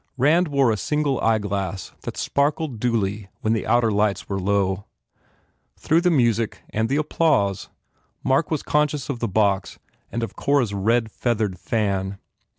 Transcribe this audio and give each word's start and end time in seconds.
Rand 0.17 0.47
wore 0.47 0.71
a 0.71 0.77
single 0.77 1.19
eye 1.21 1.37
glass 1.37 1.91
that 2.01 2.17
sparkled 2.17 2.79
duly 2.79 3.29
when 3.41 3.53
the 3.53 3.67
outer 3.67 3.91
lights 3.91 4.27
were 4.27 4.39
low. 4.39 4.85
Through 5.77 6.01
the 6.01 6.09
music 6.09 6.57
and 6.71 6.89
the 6.89 6.95
applause 6.97 7.69
Mark 8.23 8.49
was 8.49 8.63
conscious 8.63 9.09
of 9.09 9.19
the 9.19 9.27
box 9.27 9.77
and 10.11 10.23
of 10.23 10.35
Cora 10.35 10.63
s 10.63 10.73
red 10.73 11.11
feathered 11.11 11.59
fan. 11.59 12.17